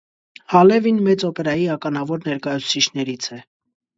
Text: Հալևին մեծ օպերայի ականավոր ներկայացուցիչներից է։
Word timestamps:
Հալևին 0.53 1.01
մեծ 1.07 1.25
օպերայի 1.27 1.67
ականավոր 1.75 2.25
ներկայացուցիչներից 2.31 3.29
է։ 3.37 3.41